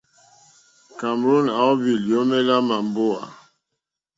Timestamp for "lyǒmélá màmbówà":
2.05-3.23